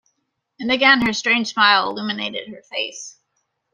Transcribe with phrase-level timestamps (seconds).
[0.59, 3.19] And again her strange smile illuminated her face.